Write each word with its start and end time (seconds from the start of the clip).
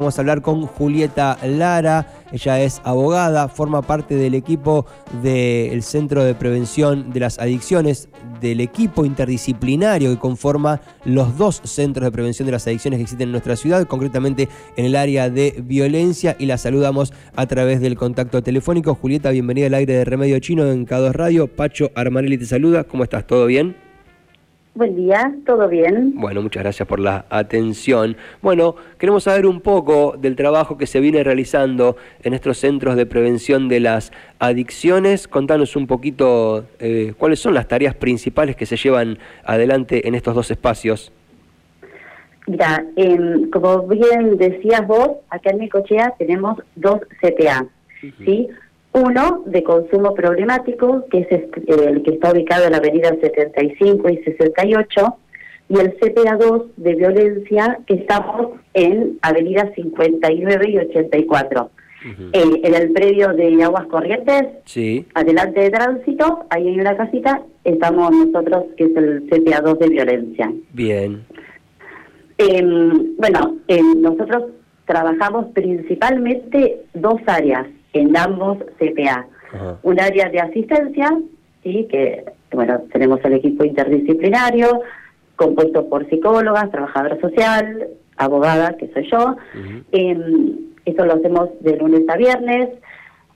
Vamos 0.00 0.16
a 0.16 0.22
hablar 0.22 0.42
con 0.42 0.64
Julieta 0.64 1.36
Lara, 1.44 2.06
ella 2.30 2.60
es 2.60 2.80
abogada, 2.84 3.48
forma 3.48 3.82
parte 3.82 4.14
del 4.14 4.34
equipo 4.34 4.86
del 5.24 5.82
Centro 5.82 6.22
de 6.22 6.36
Prevención 6.36 7.12
de 7.12 7.18
las 7.18 7.40
Adicciones, 7.40 8.08
del 8.40 8.60
equipo 8.60 9.04
interdisciplinario 9.04 10.10
que 10.10 10.20
conforma 10.20 10.80
los 11.04 11.36
dos 11.36 11.60
centros 11.64 12.04
de 12.04 12.12
prevención 12.12 12.46
de 12.46 12.52
las 12.52 12.68
adicciones 12.68 12.98
que 12.98 13.02
existen 13.02 13.26
en 13.26 13.32
nuestra 13.32 13.56
ciudad, 13.56 13.88
concretamente 13.88 14.48
en 14.76 14.84
el 14.84 14.94
área 14.94 15.30
de 15.30 15.64
violencia, 15.64 16.36
y 16.38 16.46
la 16.46 16.58
saludamos 16.58 17.12
a 17.34 17.46
través 17.46 17.80
del 17.80 17.96
contacto 17.96 18.40
telefónico. 18.40 18.94
Julieta, 18.94 19.30
bienvenida 19.30 19.66
al 19.66 19.74
aire 19.74 19.94
de 19.94 20.04
Remedio 20.04 20.38
Chino 20.38 20.64
en 20.70 20.86
K2 20.86 21.10
Radio. 21.10 21.48
Pacho 21.48 21.90
Armanelli 21.96 22.38
te 22.38 22.46
saluda, 22.46 22.84
¿cómo 22.84 23.02
estás? 23.02 23.26
¿Todo 23.26 23.46
bien? 23.46 23.87
Buen 24.78 24.94
día, 24.94 25.34
¿todo 25.44 25.68
bien? 25.68 26.12
Bueno, 26.14 26.40
muchas 26.40 26.62
gracias 26.62 26.86
por 26.86 27.00
la 27.00 27.24
atención. 27.30 28.16
Bueno, 28.40 28.76
queremos 28.96 29.24
saber 29.24 29.44
un 29.44 29.60
poco 29.60 30.14
del 30.16 30.36
trabajo 30.36 30.78
que 30.78 30.86
se 30.86 31.00
viene 31.00 31.24
realizando 31.24 31.96
en 32.22 32.32
estos 32.32 32.58
centros 32.58 32.94
de 32.94 33.04
prevención 33.04 33.68
de 33.68 33.80
las 33.80 34.12
adicciones. 34.38 35.26
Contanos 35.26 35.74
un 35.74 35.88
poquito 35.88 36.64
eh, 36.78 37.12
cuáles 37.18 37.40
son 37.40 37.54
las 37.54 37.66
tareas 37.66 37.96
principales 37.96 38.54
que 38.54 38.66
se 38.66 38.76
llevan 38.76 39.18
adelante 39.42 40.06
en 40.06 40.14
estos 40.14 40.36
dos 40.36 40.48
espacios. 40.52 41.10
Mira, 42.46 42.84
em, 42.94 43.50
como 43.50 43.82
bien 43.88 44.36
decías 44.36 44.86
vos, 44.86 45.10
acá 45.28 45.50
en 45.50 45.58
Micochea 45.58 46.14
tenemos 46.20 46.56
dos 46.76 47.00
CPA, 47.20 47.66
¿sí? 48.24 48.46
Uno 48.98 49.44
de 49.46 49.62
consumo 49.62 50.12
problemático, 50.12 51.04
que 51.08 51.20
es 51.20 51.28
el 51.30 52.02
que 52.02 52.10
está 52.10 52.32
ubicado 52.32 52.64
en 52.64 52.72
la 52.72 52.78
avenida 52.78 53.10
75 53.10 54.08
y 54.08 54.16
68, 54.24 55.16
y 55.68 55.78
el 55.78 55.96
CPA2 56.00 56.64
de 56.76 56.94
violencia, 56.94 57.78
que 57.86 57.94
estamos 57.94 58.58
en 58.74 59.18
avenida 59.22 59.70
59 59.74 60.70
y 60.70 60.78
84. 60.78 61.70
Eh, 62.32 62.60
en 62.64 62.74
el 62.74 62.92
predio 62.92 63.34
de 63.34 63.62
Aguas 63.62 63.86
Corrientes, 63.86 64.46
sí. 64.64 65.06
adelante 65.14 65.60
de 65.60 65.70
tránsito, 65.70 66.46
ahí 66.50 66.68
hay 66.68 66.80
una 66.80 66.96
casita, 66.96 67.42
estamos 67.62 68.10
nosotros, 68.10 68.64
que 68.76 68.84
es 68.84 68.96
el 68.96 69.28
CPA2 69.28 69.78
de 69.78 69.88
violencia. 69.88 70.52
Bien. 70.72 71.24
Em, 72.38 73.16
bueno, 73.16 73.56
nosotros 73.96 74.44
trabajamos 74.86 75.46
principalmente 75.52 76.82
dos 76.94 77.20
áreas 77.26 77.66
en 77.98 78.16
ambos 78.16 78.58
CPA. 78.78 79.26
Un 79.82 80.00
área 80.00 80.28
de 80.28 80.40
asistencia, 80.40 81.18
sí, 81.62 81.88
que 81.90 82.24
bueno, 82.52 82.82
tenemos 82.92 83.20
el 83.24 83.34
equipo 83.34 83.64
interdisciplinario, 83.64 84.82
compuesto 85.36 85.88
por 85.88 86.08
psicólogas, 86.08 86.70
trabajadora 86.70 87.18
social, 87.20 87.88
abogada, 88.16 88.76
que 88.76 88.88
soy 88.92 89.08
yo. 89.10 89.36
Eso 90.84 91.04
lo 91.04 91.14
hacemos 91.14 91.50
de 91.60 91.76
lunes 91.76 92.02
a 92.08 92.16
viernes. 92.16 92.70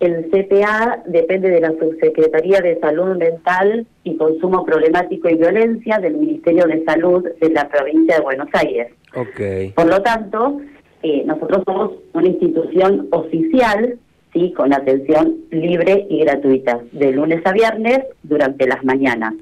El 0.01 0.31
CPA 0.31 1.05
depende 1.07 1.49
de 1.49 1.61
la 1.61 1.71
Subsecretaría 1.79 2.61
de 2.61 2.81
Salud 2.81 3.17
Mental 3.17 3.87
y 4.03 4.17
Consumo 4.17 4.65
Problemático 4.65 5.29
y 5.29 5.37
Violencia 5.37 5.99
del 5.99 6.17
Ministerio 6.17 6.67
de 6.67 6.85
Salud 6.85 7.25
de 7.41 7.51
la 7.51 7.69
provincia 7.69 8.17
de 8.17 8.23
Buenos 8.23 8.49
Aires. 8.53 8.93
Okay. 9.15 9.71
Por 9.71 9.87
lo 9.87 10.03
tanto, 10.03 10.61
eh, 11.03 11.23
nosotros 11.25 11.63
somos 11.65 11.93
una 12.15 12.27
institución 12.27 13.07
oficial 13.13 13.99
sí, 14.33 14.53
con 14.57 14.73
atención 14.73 15.37
libre 15.51 16.07
y 16.09 16.21
gratuita, 16.21 16.81
de 16.93 17.13
lunes 17.13 17.41
a 17.45 17.53
viernes 17.53 18.01
durante 18.23 18.67
las 18.67 18.85
mañanas. 18.85 19.35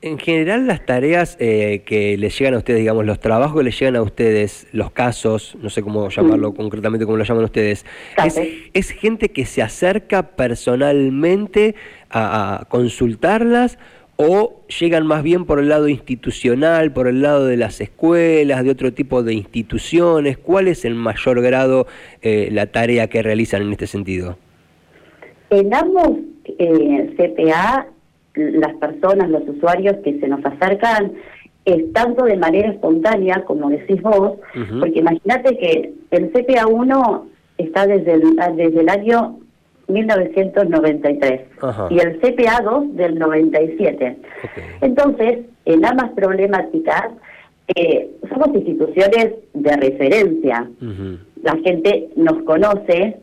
En 0.00 0.18
general, 0.18 0.66
las 0.66 0.84
tareas 0.84 1.36
eh, 1.38 1.82
que 1.86 2.18
les 2.18 2.36
llegan 2.36 2.54
a 2.54 2.58
ustedes, 2.58 2.80
digamos, 2.80 3.06
los 3.06 3.20
trabajos 3.20 3.58
que 3.58 3.62
les 3.62 3.78
llegan 3.78 3.94
a 3.94 4.02
ustedes, 4.02 4.66
los 4.72 4.90
casos, 4.90 5.56
no 5.62 5.70
sé 5.70 5.80
cómo 5.82 6.08
llamarlo 6.08 6.50
mm. 6.50 6.56
concretamente, 6.56 7.06
cómo 7.06 7.18
lo 7.18 7.24
llaman 7.24 7.44
ustedes, 7.44 7.86
es, 8.74 8.90
gente 8.90 9.28
que 9.28 9.46
se 9.46 9.62
acerca 9.62 10.34
personalmente 10.34 11.76
a 12.10 12.66
consultarlas 12.68 13.78
o 14.22 14.62
llegan 14.80 15.06
más 15.06 15.22
bien 15.22 15.44
por 15.44 15.58
el 15.58 15.68
lado 15.68 15.88
institucional, 15.88 16.92
por 16.92 17.08
el 17.08 17.22
lado 17.22 17.46
de 17.46 17.56
las 17.56 17.80
escuelas, 17.80 18.64
de 18.64 18.70
otro 18.70 18.92
tipo 18.92 19.22
de 19.22 19.34
instituciones? 19.34 20.38
¿Cuál 20.38 20.68
es 20.68 20.84
en 20.84 20.96
mayor 20.96 21.40
grado 21.42 21.86
eh, 22.22 22.48
la 22.52 22.66
tarea 22.66 23.08
que 23.08 23.22
realizan 23.22 23.62
en 23.62 23.72
este 23.72 23.86
sentido? 23.86 24.36
En 25.50 25.74
ambos 25.74 26.18
eh, 26.58 27.14
CPA, 27.16 27.86
las 28.34 28.74
personas, 28.76 29.28
los 29.30 29.46
usuarios 29.48 29.96
que 30.04 30.18
se 30.18 30.28
nos 30.28 30.44
acercan, 30.44 31.12
es 31.64 31.92
tanto 31.92 32.24
de 32.24 32.36
manera 32.36 32.70
espontánea, 32.70 33.44
como 33.44 33.70
decís 33.70 34.02
vos, 34.02 34.38
porque 34.80 34.98
imagínate 34.98 35.56
que 35.58 35.92
el 36.10 36.30
CPA 36.32 36.66
1 36.66 37.26
está 37.58 37.86
desde 37.86 38.14
el, 38.14 38.36
desde 38.56 38.80
el 38.80 38.88
año 38.88 39.38
1993 39.88 41.40
y 41.90 41.98
el 41.98 42.20
CPA2 42.20 42.92
del 42.92 43.18
97. 43.18 44.16
Entonces, 44.80 45.40
en 45.64 45.84
ambas 45.84 46.10
problemáticas, 46.10 47.12
eh, 47.74 48.10
somos 48.28 48.54
instituciones 48.54 49.34
de 49.54 49.76
referencia. 49.76 50.68
La 51.42 51.56
gente 51.64 52.08
nos 52.16 52.42
conoce, 52.44 53.16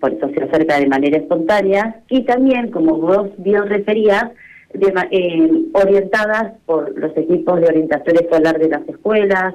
por 0.00 0.12
eso 0.12 0.28
se 0.28 0.42
acerca 0.42 0.78
de 0.78 0.86
manera 0.86 1.18
espontánea, 1.18 2.00
y 2.08 2.22
también, 2.22 2.70
como 2.70 2.98
vos 2.98 3.30
bien 3.38 3.66
referías, 3.68 4.30
eh, 5.10 5.50
orientadas 5.72 6.54
por 6.66 6.98
los 6.98 7.16
equipos 7.16 7.60
de 7.60 7.68
orientación 7.68 8.16
escolar 8.16 8.58
de 8.58 8.68
las 8.68 8.86
escuelas, 8.88 9.54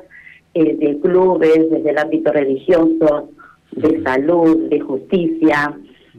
eh, 0.54 0.76
de 0.76 1.00
clubes, 1.00 1.70
desde 1.70 1.90
el 1.92 1.98
ámbito 1.98 2.32
religioso, 2.32 3.30
de 3.72 4.02
salud, 4.04 4.70
de 4.70 4.80
justicia, 4.80 5.78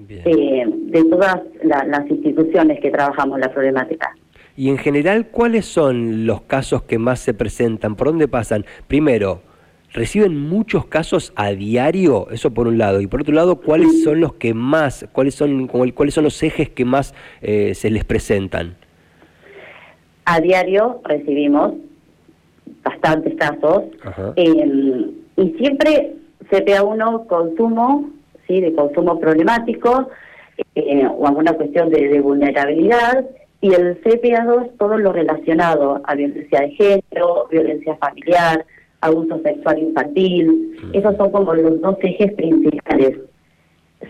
eh, 0.08 0.64
de 0.66 1.04
todas 1.04 1.40
las 1.62 2.10
instituciones 2.10 2.80
que 2.80 2.90
trabajamos 2.90 3.38
la 3.38 3.52
problemática. 3.52 4.14
Y 4.56 4.68
en 4.68 4.78
general, 4.78 5.28
¿cuáles 5.28 5.64
son 5.64 6.26
los 6.26 6.42
casos 6.42 6.82
que 6.82 6.98
más 6.98 7.20
se 7.20 7.32
presentan? 7.32 7.96
¿Por 7.96 8.08
dónde 8.08 8.28
pasan? 8.28 8.66
Primero, 8.86 9.40
¿reciben 9.92 10.38
muchos 10.38 10.86
casos 10.86 11.32
a 11.36 11.50
diario? 11.50 12.28
Eso 12.30 12.52
por 12.52 12.68
un 12.68 12.76
lado. 12.76 13.00
Y 13.00 13.06
por 13.06 13.22
otro 13.22 13.34
lado, 13.34 13.56
¿cuáles 13.56 14.02
son 14.02 14.20
los 14.20 14.34
que 14.34 14.52
más, 14.52 15.06
cuáles 15.12 15.34
son, 15.34 15.68
cuáles 15.68 16.14
son 16.14 16.24
los 16.24 16.42
ejes 16.42 16.68
que 16.68 16.84
más 16.84 17.14
eh, 17.40 17.74
se 17.74 17.90
les 17.90 18.04
presentan? 18.04 18.76
A 20.26 20.40
diario 20.40 21.00
recibimos 21.04 21.74
bastantes 22.84 23.34
casos. 23.36 23.84
Eh, 24.36 25.06
y 25.36 25.50
siempre 25.58 26.14
CPA1 26.50 27.26
consumo 27.26 28.10
de 28.60 28.74
consumo 28.74 29.18
problemático 29.18 30.08
eh, 30.74 31.06
o 31.06 31.26
alguna 31.26 31.52
cuestión 31.54 31.90
de, 31.90 32.20
vulnerabilidad, 32.20 33.26
y 33.60 33.72
el 33.74 34.02
CPA2 34.02 34.72
todo 34.78 34.98
lo 34.98 35.12
relacionado 35.12 36.00
a 36.04 36.14
violencia 36.14 36.60
de 36.60 36.70
género, 36.70 37.46
violencia 37.50 37.96
familiar, 37.96 38.64
abuso 39.00 39.40
sexual 39.42 39.78
infantil, 39.78 40.78
esos 40.92 41.16
son 41.16 41.30
como 41.30 41.54
los 41.54 41.80
dos 41.80 41.96
ejes 42.02 42.32
principales. 42.32 43.18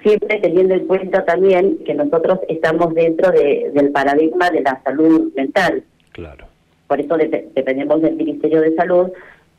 Siempre 0.02 0.38
teniendo 0.40 0.74
en 0.74 0.86
cuenta 0.86 1.24
también 1.24 1.78
que 1.84 1.94
nosotros 1.94 2.40
estamos 2.48 2.94
dentro 2.94 3.30
del 3.30 3.92
paradigma 3.92 4.50
de 4.50 4.62
la 4.62 4.82
salud 4.82 5.32
mental. 5.34 5.84
Claro. 6.12 6.46
Por 6.86 7.00
eso 7.00 7.16
dependemos 7.16 8.00
del 8.02 8.16
Ministerio 8.16 8.60
de 8.62 8.74
Salud, 8.74 9.10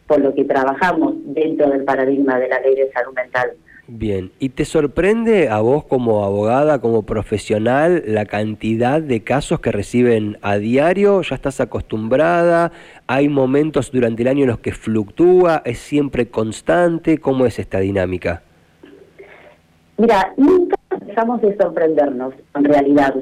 por 0.08 0.20
lo 0.20 0.34
que 0.34 0.44
trabajamos 0.46 1.16
dentro 1.26 1.70
del 1.70 1.84
paradigma 1.84 2.40
de 2.40 2.48
la 2.48 2.60
ley 2.60 2.76
de 2.76 2.92
salud 2.92 3.14
mental. 3.14 3.52
Bien, 3.88 4.32
¿y 4.40 4.50
te 4.50 4.64
sorprende 4.64 5.50
a 5.50 5.60
vos 5.60 5.84
como 5.84 6.24
abogada, 6.24 6.80
como 6.80 7.04
profesional, 7.04 8.02
la 8.08 8.26
cantidad 8.26 9.02
de 9.02 9.24
casos 9.26 9.60
que 9.60 9.74
reciben 9.74 10.38
a 10.42 10.56
diario? 10.56 11.22
¿Ya 11.22 11.36
estás 11.36 11.60
acostumbrada? 11.60 12.72
¿Hay 13.08 13.28
momentos 13.28 13.92
durante 13.92 14.22
el 14.22 14.30
año 14.30 14.44
en 14.44 14.52
los 14.52 14.60
que 14.60 14.72
fluctúa? 14.72 15.62
¿Es 15.66 15.80
siempre 15.80 16.30
constante? 16.30 17.18
¿Cómo 17.18 17.46
es 17.46 17.60
esta 17.60 17.80
dinámica? 17.80 18.42
Mira, 19.98 20.34
nunca 20.38 20.78
dejamos 21.06 21.42
de 21.42 21.58
sorprendernos, 21.58 22.34
en 22.56 22.64
realidad, 22.64 23.14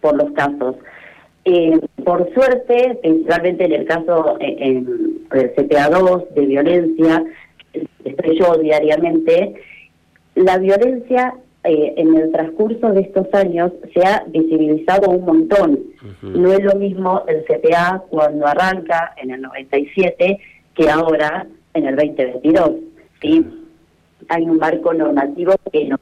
por 0.00 0.16
los 0.16 0.30
casos. 0.34 0.76
Eh, 1.44 1.80
por 2.04 2.32
suerte, 2.32 2.96
principalmente 3.02 3.64
en 3.64 3.72
el 3.72 3.84
caso 3.86 4.36
eh, 4.38 4.84
del 5.32 5.54
CPA2, 5.56 6.28
de 6.28 6.46
violencia, 6.46 7.24
estoy 8.04 8.38
yo 8.38 8.56
diariamente, 8.58 9.54
la 10.36 10.58
violencia 10.58 11.34
eh, 11.64 11.94
en 11.96 12.16
el 12.16 12.30
transcurso 12.30 12.92
de 12.92 13.00
estos 13.00 13.26
años 13.34 13.72
se 13.92 14.06
ha 14.06 14.22
visibilizado 14.28 15.10
un 15.10 15.24
montón. 15.24 15.80
No 16.22 16.52
es 16.52 16.62
lo 16.62 16.76
mismo 16.76 17.24
el 17.26 17.44
CPA 17.44 18.04
cuando 18.08 18.46
arranca 18.46 19.14
en 19.16 19.32
el 19.32 19.42
97 19.42 20.38
que 20.74 20.90
ahora 20.90 21.46
en 21.74 21.86
el 21.86 21.96
2022. 21.96 22.70
¿sí? 23.20 23.44
Hay 24.28 24.44
un 24.44 24.58
marco 24.58 24.94
normativo 24.94 25.54
que 25.72 25.86
nos 25.86 26.00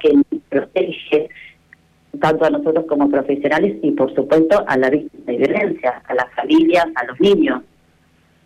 que 0.00 0.12
protege 0.48 1.28
tanto 2.20 2.44
a 2.44 2.50
nosotros 2.50 2.84
como 2.86 3.10
profesionales 3.10 3.76
y 3.82 3.90
por 3.92 4.14
supuesto 4.14 4.64
a 4.66 4.76
la 4.76 4.90
víctima 4.90 5.24
de 5.26 5.38
violencia, 5.38 6.02
a 6.06 6.14
las 6.14 6.32
familias, 6.34 6.86
a 6.94 7.04
los 7.04 7.20
niños. 7.20 7.62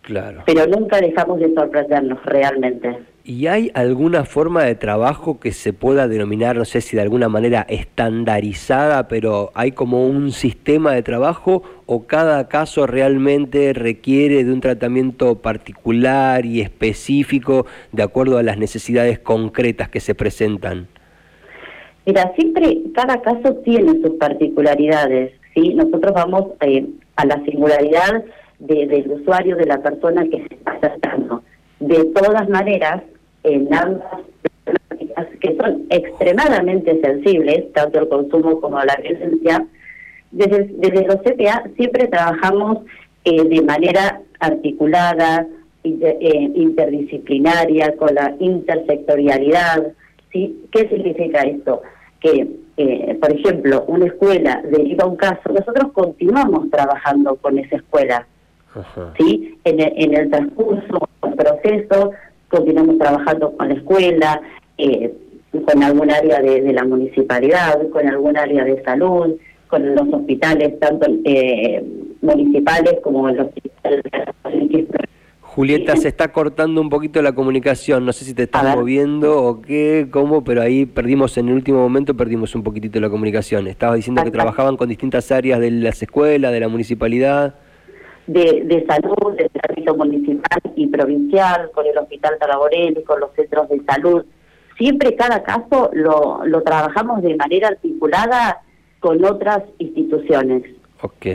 Claro. 0.01 0.43
Pero 0.45 0.65
nunca 0.67 0.99
dejamos 0.99 1.39
de 1.39 1.53
sorprendernos 1.53 2.23
realmente. 2.25 2.97
¿Y 3.29 3.47
hay 3.47 3.71
alguna 3.73 4.23
forma 4.23 4.63
de 4.63 4.75
trabajo 4.75 5.37
que 5.37 5.51
se 5.51 5.73
pueda 5.73 6.07
denominar, 6.07 6.55
no 6.55 6.63
sé 6.63 6.79
si 6.79 6.95
de 6.95 7.01
alguna 7.01 7.27
manera 7.27 7.65
estandarizada, 7.67 9.09
pero 9.09 9.51
hay 9.53 9.73
como 9.73 10.07
un 10.07 10.31
sistema 10.31 10.93
de 10.93 11.03
trabajo 11.03 11.61
o 11.87 12.07
cada 12.07 12.47
caso 12.47 12.87
realmente 12.87 13.73
requiere 13.73 14.45
de 14.45 14.53
un 14.53 14.61
tratamiento 14.61 15.41
particular 15.41 16.45
y 16.45 16.61
específico 16.61 17.65
de 17.91 18.03
acuerdo 18.03 18.37
a 18.37 18.43
las 18.43 18.57
necesidades 18.57 19.19
concretas 19.19 19.89
que 19.89 19.99
se 19.99 20.15
presentan? 20.15 20.87
Mira, 22.05 22.31
siempre 22.37 22.77
cada 22.95 23.21
caso 23.21 23.55
tiene 23.55 23.91
sus 24.01 24.11
particularidades, 24.11 25.33
¿sí? 25.53 25.73
Nosotros 25.73 26.13
vamos 26.13 26.45
eh, 26.61 26.85
a 27.17 27.25
la 27.25 27.43
singularidad 27.43 28.23
del 28.59 29.11
usuario, 29.11 29.57
de 29.57 29.65
la 29.65 29.81
persona 29.81 30.23
que 30.23 30.47
se 30.47 30.53
está 30.53 30.79
tratando. 30.79 31.43
De 31.81 32.05
todas 32.05 32.47
maneras, 32.47 33.03
en 33.43 33.73
ambas 33.73 34.21
problemáticas 34.63 35.27
que 35.39 35.55
son 35.55 35.85
extremadamente 35.89 36.99
sensibles, 37.01 37.71
tanto 37.73 37.99
el 37.99 38.07
consumo 38.07 38.59
como 38.59 38.83
la 38.83 38.95
violencia, 38.97 39.65
desde, 40.31 40.65
desde 40.77 41.07
los 41.07 41.17
CPA 41.17 41.63
siempre 41.75 42.07
trabajamos 42.07 42.79
eh, 43.23 43.43
de 43.43 43.61
manera 43.61 44.21
articulada, 44.39 45.47
eh, 45.83 46.51
interdisciplinaria, 46.55 47.95
con 47.95 48.13
la 48.13 48.35
intersectorialidad. 48.39 49.93
¿sí? 50.31 50.65
¿Qué 50.71 50.87
significa 50.89 51.41
esto? 51.41 51.81
Que, 52.19 52.47
eh, 52.77 53.17
por 53.21 53.31
ejemplo, 53.31 53.85
una 53.87 54.07
escuela 54.07 54.61
deriva 54.69 55.05
un 55.05 55.15
caso, 55.15 55.49
nosotros 55.49 55.91
continuamos 55.93 56.69
trabajando 56.69 57.35
con 57.37 57.57
esa 57.57 57.77
escuela. 57.77 58.27
¿sí? 59.17 59.57
En 59.63 59.79
el, 59.79 59.93
en 59.95 60.13
el 60.13 60.29
transcurso, 60.29 61.09
el 61.23 61.33
proceso, 61.33 62.11
continuamos 62.49 62.97
trabajando 62.97 63.51
con 63.55 63.69
la 63.69 63.75
escuela, 63.75 64.41
eh, 64.77 65.13
con 65.65 65.83
algún 65.83 66.11
área 66.11 66.39
de, 66.41 66.73
la 66.73 66.83
municipalidad, 66.83 67.89
con 67.89 68.07
algún 68.07 68.37
área 68.37 68.63
de 68.63 68.81
salud, 68.83 69.35
con 69.67 69.95
los 69.95 70.13
hospitales, 70.13 70.79
tanto 70.79 71.07
eh, 71.25 71.83
municipales 72.21 72.95
como 73.03 73.29
el 73.29 73.39
hospital 73.39 74.03
Julieta, 75.57 75.95
se 75.95 76.07
está 76.07 76.27
cortando 76.27 76.79
un 76.79 76.89
poquito 76.89 77.19
la 77.23 77.31
comunicación, 77.31 78.05
no 78.05 78.13
sé 78.13 78.25
si 78.25 78.35
te 78.35 78.43
estás 78.43 78.75
moviendo 78.75 79.43
o 79.43 79.59
qué, 79.59 80.07
cómo, 80.11 80.43
pero 80.43 80.61
ahí 80.61 80.85
perdimos, 80.85 81.35
en 81.39 81.47
el 81.47 81.55
último 81.55 81.79
momento 81.79 82.13
perdimos 82.13 82.53
un 82.53 82.61
poquitito 82.61 82.99
la 82.99 83.09
comunicación. 83.09 83.65
Estabas 83.67 83.95
diciendo 83.95 84.23
que 84.23 84.29
trabajaban 84.29 84.77
con 84.77 84.87
distintas 84.87 85.31
áreas 85.31 85.59
de 85.59 85.71
las 85.71 85.99
escuelas, 86.03 86.51
de 86.51 86.59
la 86.59 86.67
municipalidad 86.67 87.55
de, 88.27 88.85
salud, 88.87 89.35
del 89.37 89.49
ámbito 89.67 89.95
municipal 89.95 90.61
y 90.75 90.87
provincial, 90.87 91.71
con 91.73 91.85
el 91.85 91.97
Hospital 91.97 92.37
Taraborelli, 92.39 93.03
con 93.03 93.19
los 93.19 93.31
centros 93.33 93.69
de 93.69 93.81
salud. 93.85 94.25
Siempre 94.77 95.15
cada 95.15 95.43
caso 95.43 95.89
lo, 95.93 96.45
lo 96.45 96.61
trabajamos 96.61 97.21
de 97.23 97.35
manera 97.35 97.69
articulada 97.69 98.61
con 98.99 99.23
otras 99.23 99.63
instituciones. 99.79 100.63
Ok, 101.01 101.25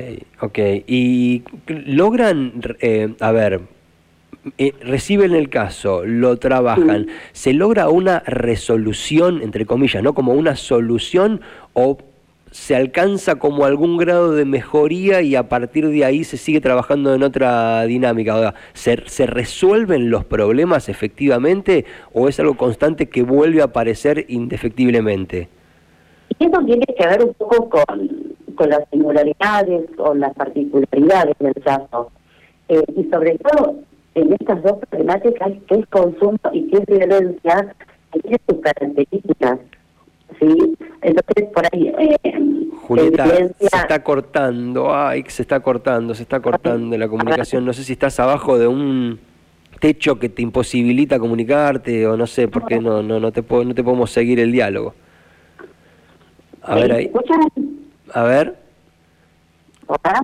ok. 0.41 0.59
¿Y 0.87 1.43
logran, 1.67 2.53
eh, 2.81 3.15
a 3.21 3.33
ver, 3.33 3.61
eh, 4.59 4.73
reciben 4.83 5.35
el 5.35 5.49
caso, 5.49 6.05
lo 6.05 6.37
trabajan, 6.39 7.07
¿se 7.33 7.53
logra 7.53 7.89
una 7.89 8.21
resolución, 8.27 9.41
entre 9.41 9.67
comillas, 9.67 10.03
¿no? 10.03 10.15
Como 10.15 10.33
una 10.33 10.57
solución 10.57 11.41
o 11.75 11.99
se 12.53 12.77
alcanza 12.77 13.37
como 13.37 13.65
algún 13.65 13.97
grado 13.97 14.33
de 14.33 14.45
mejoría 14.45 15.23
y 15.23 15.35
a 15.35 15.49
partir 15.49 15.89
de 15.89 16.05
ahí 16.05 16.23
se 16.23 16.37
sigue 16.37 16.61
trabajando 16.61 17.15
en 17.15 17.23
otra 17.23 17.83
dinámica. 17.85 18.55
¿se, 18.75 19.03
¿Se 19.07 19.27
resuelven 19.27 20.11
los 20.11 20.25
problemas 20.25 20.89
efectivamente 20.89 21.87
o 22.13 22.29
es 22.29 22.39
algo 22.39 22.57
constante 22.57 23.09
que 23.09 23.23
vuelve 23.23 23.63
a 23.63 23.65
aparecer 23.65 24.27
indefectiblemente? 24.29 25.49
Eso 26.39 26.59
tiene 26.65 26.85
que 26.87 27.07
ver 27.07 27.25
un 27.25 27.35
poco 27.35 27.69
con, 27.71 28.11
con 28.55 28.69
las 28.69 28.83
singularidades 28.91 29.89
o 29.99 30.15
las 30.15 30.35
particularidades 30.35 31.35
del 31.39 31.55
caso. 31.65 32.11
Eh, 32.69 32.83
y 32.97 33.05
sobre 33.05 33.39
todo 33.39 33.77
en 34.15 34.33
estas 34.35 34.63
dos 34.63 34.79
problemáticas, 34.91 35.53
que 35.67 35.75
es 35.77 35.87
consumo 35.87 36.39
y 36.53 36.69
que 36.69 36.79
es 36.79 36.87
violencia, 36.87 37.75
tiene 38.13 38.39
sus 38.47 38.61
características. 38.61 39.59
¿Sí? 40.43 40.77
Entonces, 41.03 41.49
por 41.55 41.65
ahí... 41.73 41.93
Eh, 41.99 42.19
Julieta, 42.83 43.27
se 43.27 43.77
está 43.77 44.03
cortando, 44.03 44.95
ay, 44.95 45.25
se 45.29 45.43
está 45.43 45.61
cortando, 45.61 46.15
se 46.15 46.23
está 46.23 46.41
cortando 46.41 46.99
la 46.99 47.09
comunicación. 47.09 47.65
No 47.65 47.73
sé 47.73 47.85
si 47.85 47.93
estás 47.93 48.19
abajo 48.19 48.59
de 48.59 48.67
un 48.67 49.21
techo 49.79 50.19
que 50.19 50.29
te 50.29 50.43
imposibilita 50.43 51.19
comunicarte 51.19 52.07
o 52.07 52.17
no 52.17 52.27
sé, 52.27 52.49
porque 52.49 52.81
no 52.81 53.03
no 53.03 53.21
no 53.21 53.33
te 53.33 53.43
no 53.43 53.75
te 53.75 53.85
podemos 53.85 54.11
seguir 54.11 54.41
el 54.41 54.51
diálogo. 54.53 54.95
A 56.63 56.75
ver 56.75 56.93
ahí. 56.93 57.13
A 58.13 58.23
ver. 58.25 58.62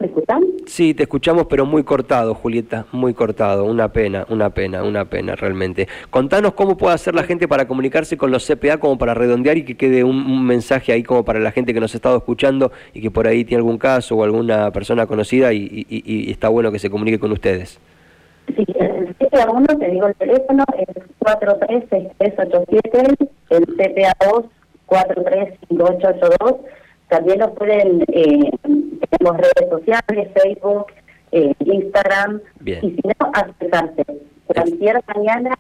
¿Me 0.01 0.07
escuchan? 0.07 0.45
Sí, 0.67 0.95
te 0.95 1.05
escuchamos, 1.05 1.47
pero 1.47 1.67
muy 1.67 1.85
cortado, 1.85 2.35
Julieta, 2.35 2.87
muy 2.93 3.15
cortado. 3.15 3.65
Una 3.65 3.93
pena, 3.93 4.27
una 4.29 4.51
pena, 4.51 4.83
una 4.83 5.05
pena 5.05 5.35
realmente. 5.35 5.89
Contanos 6.11 6.55
cómo 6.55 6.77
puede 6.77 6.95
hacer 6.95 7.15
la 7.15 7.23
gente 7.23 7.49
para 7.49 7.67
comunicarse 7.67 8.17
con 8.17 8.31
los 8.31 8.47
CPA, 8.47 8.79
como 8.79 8.99
para 8.99 9.15
redondear 9.15 9.59
y 9.59 9.65
que 9.65 9.77
quede 9.77 10.05
un, 10.05 10.47
mensaje 10.47 10.93
ahí 10.93 11.03
como 11.03 11.25
para 11.25 11.41
la 11.41 11.53
gente 11.53 11.75
que 11.75 11.81
nos 11.81 11.95
ha 11.95 11.99
estado 11.99 12.17
escuchando 12.17 12.73
y 12.95 13.01
que 13.01 13.11
por 13.11 13.27
ahí 13.27 13.45
tiene 13.45 13.61
algún 13.61 13.79
caso 13.79 14.17
o 14.17 14.25
alguna 14.25 14.71
persona 14.71 15.07
conocida 15.07 15.53
y, 15.53 15.87
está 16.31 16.49
bueno 16.49 16.73
que 16.73 16.79
se 16.79 16.91
comunique 16.91 17.19
con 17.19 17.33
ustedes. 17.33 17.79
Sí, 18.57 18.65
el 18.77 19.15
CPA 19.17 19.51
1, 19.51 19.67
te 19.79 19.91
digo 19.91 20.07
el 20.07 20.15
teléfono, 20.15 20.65
es 20.79 20.87
436387, 21.19 23.29
el 23.51 23.67
CPA 23.67 24.13
2, 24.27 24.45
435882 24.87 26.55
también 27.09 27.39
nos 27.39 27.51
pueden, 27.53 28.05
eh, 28.13 28.51
tenemos 29.11 29.41
redes 29.41 29.71
sociales, 29.71 30.29
Facebook, 30.35 30.87
eh, 31.33 31.55
Instagram, 31.65 32.41
y 32.65 32.73
si 32.73 33.01
no, 33.05 33.31
acercarse. 33.33 34.05
Cualquier 34.47 35.01
mañana 35.15 35.55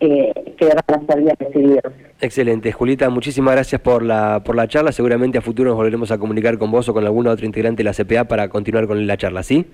eh, 0.00 0.54
que 0.56 0.66
van 0.66 0.78
a 0.78 1.06
ser 1.06 1.22
bien 1.22 1.36
recibidos. 1.38 1.92
Excelente. 2.20 2.72
Julita, 2.72 3.08
muchísimas 3.10 3.54
gracias 3.54 3.80
por 3.80 4.02
la, 4.02 4.42
por 4.44 4.54
la 4.54 4.68
charla. 4.68 4.92
Seguramente 4.92 5.38
a 5.38 5.40
futuro 5.40 5.70
nos 5.70 5.76
volveremos 5.76 6.10
a 6.10 6.18
comunicar 6.18 6.58
con 6.58 6.70
vos 6.70 6.88
o 6.88 6.94
con 6.94 7.04
alguna 7.04 7.30
otra 7.30 7.46
integrante 7.46 7.82
de 7.82 7.84
la 7.84 7.94
CPA 7.94 8.24
para 8.24 8.48
continuar 8.48 8.86
con 8.86 9.06
la 9.06 9.16
charla, 9.16 9.42
¿sí? 9.42 9.66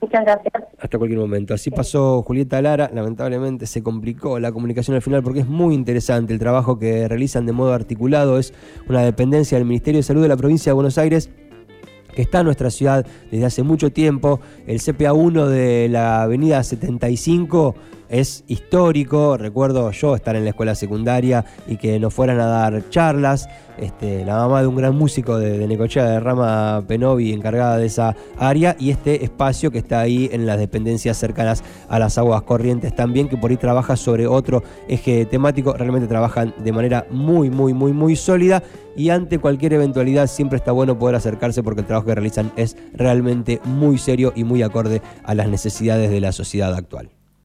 muchas 0.00 0.24
gracias. 0.24 0.64
Hasta 0.78 0.98
cualquier 0.98 1.20
momento. 1.20 1.52
Así 1.52 1.70
pasó 1.70 2.22
Julieta 2.22 2.62
Lara. 2.62 2.90
Lamentablemente 2.92 3.66
se 3.66 3.82
complicó 3.82 4.38
la 4.38 4.52
comunicación 4.52 4.94
al 4.94 5.02
final 5.02 5.22
porque 5.22 5.40
es 5.40 5.46
muy 5.46 5.74
interesante 5.74 6.32
el 6.32 6.38
trabajo 6.38 6.78
que 6.78 7.08
realizan 7.08 7.44
de 7.44 7.52
modo 7.52 7.72
articulado. 7.72 8.38
Es 8.38 8.54
una 8.88 9.02
dependencia 9.02 9.58
del 9.58 9.66
Ministerio 9.66 9.98
de 9.98 10.04
Salud 10.04 10.22
de 10.22 10.28
la 10.28 10.36
provincia 10.36 10.70
de 10.70 10.74
Buenos 10.74 10.96
Aires 10.96 11.30
que 12.14 12.22
está 12.22 12.40
en 12.40 12.46
nuestra 12.46 12.70
ciudad 12.70 13.06
desde 13.30 13.44
hace 13.44 13.62
mucho 13.62 13.90
tiempo. 13.90 14.40
El 14.66 14.80
CPA 14.80 15.12
1 15.12 15.46
de 15.48 15.88
la 15.88 16.22
avenida 16.22 16.62
75 16.62 17.74
es 18.12 18.44
histórico. 18.46 19.36
Recuerdo 19.38 19.90
yo 19.90 20.14
estar 20.14 20.36
en 20.36 20.44
la 20.44 20.50
escuela 20.50 20.74
secundaria 20.74 21.44
y 21.66 21.78
que 21.78 21.98
nos 21.98 22.14
fueran 22.14 22.38
a 22.38 22.46
dar 22.46 22.88
charlas. 22.90 23.48
Este, 23.78 24.24
la 24.24 24.36
mamá 24.36 24.60
de 24.60 24.66
un 24.66 24.76
gran 24.76 24.94
músico 24.94 25.38
de, 25.38 25.66
Necochea, 25.66 26.04
de 26.04 26.20
Rama 26.20 26.84
Penovi, 26.86 27.32
encargada 27.32 27.78
de 27.78 27.86
esa 27.86 28.14
área, 28.38 28.76
y 28.78 28.90
este 28.90 29.24
espacio 29.24 29.70
que 29.70 29.78
está 29.78 30.00
ahí 30.00 30.28
en 30.30 30.44
las 30.44 30.58
dependencias 30.58 31.16
cercanas 31.16 31.64
a 31.88 31.98
las 31.98 32.18
aguas 32.18 32.42
corrientes 32.42 32.94
también, 32.94 33.28
que 33.28 33.38
por 33.38 33.50
ahí 33.50 33.56
trabaja 33.56 33.96
sobre 33.96 34.26
otro 34.26 34.62
eje 34.88 35.24
temático. 35.24 35.72
Realmente 35.72 36.06
trabajan 36.06 36.54
de 36.62 36.70
manera 36.70 37.06
muy, 37.10 37.48
muy, 37.48 37.72
muy, 37.72 37.92
muy 37.92 38.14
sólida. 38.14 38.62
Y 38.94 39.08
ante 39.08 39.38
cualquier 39.38 39.72
eventualidad 39.72 40.26
siempre 40.26 40.58
está 40.58 40.70
bueno 40.70 40.98
poder 40.98 41.16
acercarse 41.16 41.62
porque 41.62 41.80
el 41.80 41.86
trabajo 41.86 42.08
que 42.08 42.14
realizan 42.14 42.52
es 42.56 42.76
realmente 42.92 43.58
muy 43.64 43.96
serio 43.96 44.34
y 44.36 44.44
muy 44.44 44.62
acorde 44.62 45.00
a 45.24 45.34
las 45.34 45.48
necesidades 45.48 46.10
de 46.10 46.20
la 46.20 46.32
sociedad 46.32 46.74
actual. 46.74 47.21